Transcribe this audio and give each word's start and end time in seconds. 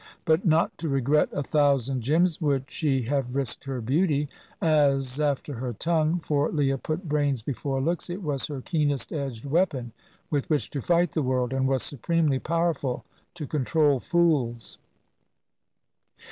But 0.25 0.47
not 0.47 0.75
to 0.79 0.89
regret 0.89 1.29
a 1.31 1.43
thousand 1.43 2.01
Jims 2.01 2.41
would 2.41 2.71
she 2.71 3.03
have 3.03 3.35
risked 3.35 3.65
her 3.65 3.81
beauty; 3.81 4.29
as, 4.59 5.19
after 5.19 5.53
her 5.53 5.73
tongue 5.73 6.17
for 6.17 6.49
Leah 6.51 6.79
put 6.79 7.07
brains 7.07 7.43
before 7.43 7.79
looks 7.79 8.09
it 8.09 8.23
was 8.23 8.47
her 8.47 8.61
keenest 8.61 9.11
edged 9.13 9.45
weapon 9.45 9.91
with 10.31 10.49
which 10.49 10.71
to 10.71 10.81
fight 10.81 11.11
the 11.11 11.21
world, 11.21 11.53
and 11.53 11.67
was 11.67 11.83
supremely 11.83 12.39
powerful 12.39 13.05
to 13.35 13.45
control 13.45 13.99
fools. 13.99 14.79